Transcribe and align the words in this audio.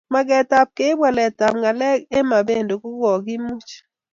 Magetab 0.13 0.67
keib 0.77 0.97
waletab 1.01 1.53
ngalek 1.61 1.99
eng 2.15 2.27
Mabonde 2.29 2.73
kokimuch 2.81 3.69